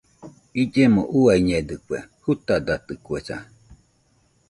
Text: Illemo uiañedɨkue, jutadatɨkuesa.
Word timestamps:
Illemo 0.61 1.01
uiañedɨkue, 1.17 1.99
jutadatɨkuesa. 2.23 3.37